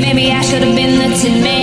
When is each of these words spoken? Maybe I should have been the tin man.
Maybe 0.00 0.30
I 0.32 0.40
should 0.42 0.62
have 0.62 0.74
been 0.74 0.98
the 0.98 1.16
tin 1.16 1.42
man. 1.42 1.61